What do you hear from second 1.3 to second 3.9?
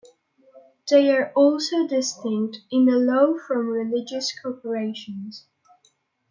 also distinct in the law from